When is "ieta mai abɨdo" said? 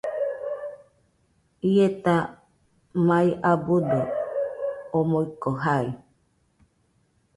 1.71-3.99